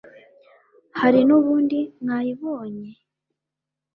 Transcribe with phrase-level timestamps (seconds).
[0.99, 2.89] Hari n'ubundi mwayibonye?